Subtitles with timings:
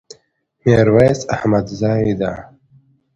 [0.65, 2.31] ميرويس احمدزي ده